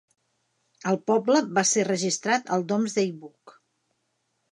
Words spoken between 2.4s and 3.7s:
al Domesday Book.